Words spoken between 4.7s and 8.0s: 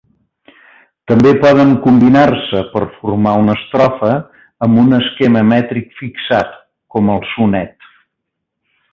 un esquema mètric fixat, com el sonet.